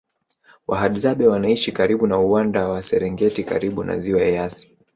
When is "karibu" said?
1.71-2.07, 3.43-3.83